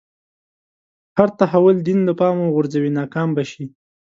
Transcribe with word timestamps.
هر 1.17 1.29
تحول 1.39 1.75
دین 1.87 1.99
له 2.07 2.13
پامه 2.19 2.43
وغورځوي 2.47 2.91
ناکام 2.99 3.29
به 3.35 3.43
شي. 3.51 3.65